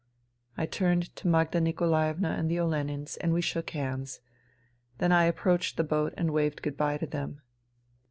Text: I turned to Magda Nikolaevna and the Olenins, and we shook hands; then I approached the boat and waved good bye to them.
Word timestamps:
I 0.57 0.65
turned 0.65 1.15
to 1.17 1.27
Magda 1.27 1.61
Nikolaevna 1.61 2.29
and 2.29 2.49
the 2.49 2.57
Olenins, 2.59 3.17
and 3.17 3.33
we 3.33 3.41
shook 3.41 3.69
hands; 3.69 4.19
then 4.97 5.11
I 5.11 5.25
approached 5.25 5.77
the 5.77 5.83
boat 5.83 6.15
and 6.17 6.33
waved 6.33 6.63
good 6.63 6.75
bye 6.75 6.97
to 6.97 7.05
them. 7.05 7.41